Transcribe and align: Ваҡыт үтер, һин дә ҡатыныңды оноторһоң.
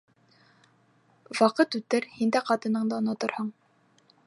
Ваҡыт 1.41 1.77
үтер, 1.81 2.09
һин 2.15 2.33
дә 2.37 2.43
ҡатыныңды 2.49 2.99
оноторһоң. 3.01 3.53